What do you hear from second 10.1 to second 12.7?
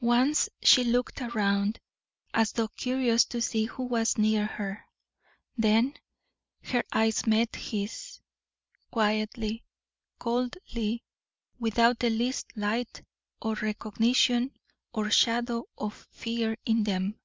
coldly, without the least